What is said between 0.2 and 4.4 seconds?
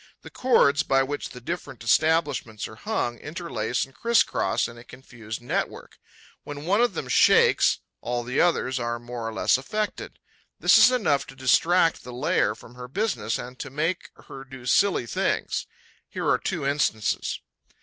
The cords by which the different establishments are hung interlace and criss